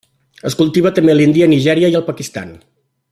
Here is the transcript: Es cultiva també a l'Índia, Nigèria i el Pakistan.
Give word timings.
Es 0.49 0.55
cultiva 0.61 0.91
també 0.99 1.13
a 1.15 1.17
l'Índia, 1.19 1.49
Nigèria 1.53 1.93
i 1.95 1.99
el 2.01 2.07
Pakistan. 2.09 2.57